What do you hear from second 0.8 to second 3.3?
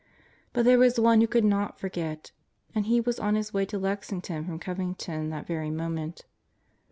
one who could not forget, and he was